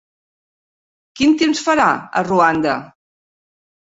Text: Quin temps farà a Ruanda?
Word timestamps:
Quin 1.19 1.35
temps 1.41 1.61
farà 1.67 1.89
a 1.97 2.23
Ruanda? 2.31 2.79